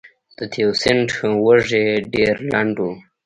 د 0.37 0.39
تیوسینټ 0.53 1.09
وږی 1.45 1.87
ډېر 2.13 2.35
لنډ 2.51 2.75
و 2.87 2.89